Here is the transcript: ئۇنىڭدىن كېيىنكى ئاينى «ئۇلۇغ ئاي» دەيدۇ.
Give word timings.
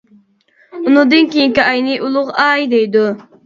ئۇنىڭدىن 0.79 1.29
كېيىنكى 1.35 1.67
ئاينى 1.67 2.01
«ئۇلۇغ 2.09 2.35
ئاي» 2.49 2.69
دەيدۇ. 2.77 3.09